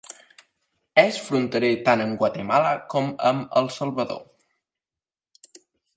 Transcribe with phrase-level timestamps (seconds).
[1.01, 5.57] És fronterer tant amb Guatemala com amb El Salvador.